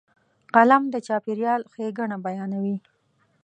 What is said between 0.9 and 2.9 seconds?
د چاپېریال ښېګڼه بیانوي